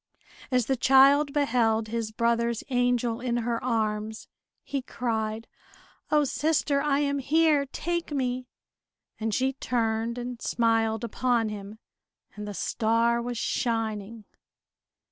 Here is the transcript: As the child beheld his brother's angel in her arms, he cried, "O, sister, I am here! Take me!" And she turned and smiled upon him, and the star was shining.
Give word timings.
As 0.49 0.65
the 0.65 0.75
child 0.75 1.31
beheld 1.31 1.89
his 1.89 2.09
brother's 2.11 2.63
angel 2.69 3.21
in 3.21 3.37
her 3.45 3.63
arms, 3.63 4.27
he 4.63 4.81
cried, 4.81 5.47
"O, 6.09 6.23
sister, 6.23 6.81
I 6.81 7.01
am 7.01 7.19
here! 7.19 7.67
Take 7.67 8.11
me!" 8.11 8.47
And 9.19 9.31
she 9.31 9.53
turned 9.53 10.17
and 10.17 10.41
smiled 10.41 11.03
upon 11.03 11.49
him, 11.49 11.77
and 12.35 12.47
the 12.47 12.55
star 12.55 13.21
was 13.21 13.37
shining. 13.37 14.25